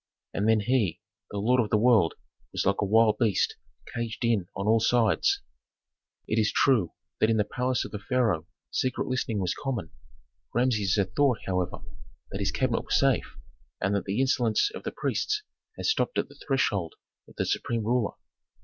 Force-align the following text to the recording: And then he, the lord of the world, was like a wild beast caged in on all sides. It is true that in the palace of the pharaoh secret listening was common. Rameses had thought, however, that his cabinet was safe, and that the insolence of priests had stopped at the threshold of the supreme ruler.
And 0.33 0.49
then 0.49 0.61
he, 0.61 0.99
the 1.29 1.37
lord 1.37 1.61
of 1.61 1.69
the 1.69 1.77
world, 1.77 2.15
was 2.53 2.65
like 2.65 2.81
a 2.81 2.85
wild 2.85 3.19
beast 3.19 3.55
caged 3.93 4.25
in 4.25 4.47
on 4.55 4.65
all 4.65 4.79
sides. 4.79 5.41
It 6.27 6.39
is 6.39 6.51
true 6.51 6.93
that 7.19 7.29
in 7.29 7.37
the 7.37 7.43
palace 7.43 7.85
of 7.85 7.91
the 7.91 7.99
pharaoh 7.99 8.47
secret 8.71 9.05
listening 9.07 9.37
was 9.39 9.53
common. 9.53 9.91
Rameses 10.55 10.95
had 10.95 11.15
thought, 11.15 11.37
however, 11.45 11.81
that 12.31 12.39
his 12.41 12.49
cabinet 12.51 12.81
was 12.83 12.97
safe, 12.99 13.37
and 13.79 13.93
that 13.93 14.05
the 14.05 14.19
insolence 14.19 14.71
of 14.73 14.81
priests 14.95 15.43
had 15.77 15.85
stopped 15.85 16.17
at 16.17 16.29
the 16.29 16.39
threshold 16.47 16.95
of 17.27 17.35
the 17.35 17.45
supreme 17.45 17.85
ruler. 17.85 18.15